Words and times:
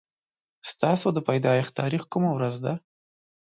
ستاسو 0.71 1.07
د 1.13 1.17
پيدايښت 1.27 1.71
تاريخ 1.81 2.03
کومه 2.13 2.29
ورځ 2.33 2.55
ده 2.65 2.73